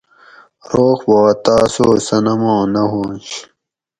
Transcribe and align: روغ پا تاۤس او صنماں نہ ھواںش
روغ 0.71 0.99
پا 1.07 1.19
تاۤس 1.43 1.73
او 1.83 1.89
صنماں 2.05 2.63
نہ 2.73 2.81
ھواںش 2.91 3.29